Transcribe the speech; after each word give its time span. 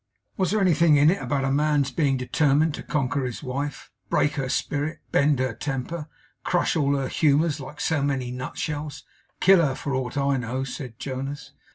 'Was 0.35 0.49
there 0.49 0.59
anything 0.61 0.97
in 0.97 1.11
it, 1.11 1.21
about 1.21 1.43
a 1.45 1.51
man's 1.51 1.91
being 1.91 2.17
determined 2.17 2.73
to 2.73 2.81
conquer 2.81 3.23
his 3.23 3.43
wife, 3.43 3.91
break 4.09 4.31
her 4.33 4.49
spirit, 4.49 4.97
bend 5.11 5.37
her 5.37 5.53
temper, 5.53 6.07
crush 6.43 6.75
all 6.75 6.95
her 6.97 7.07
humours 7.07 7.59
like 7.59 7.79
so 7.79 8.01
many 8.01 8.31
nut 8.31 8.57
shells 8.57 9.03
kill 9.39 9.63
her, 9.63 9.75
for 9.75 9.93
aught 9.93 10.17
I 10.17 10.37
know?' 10.37 10.63
said 10.63 10.97
Jonas. 10.97 11.51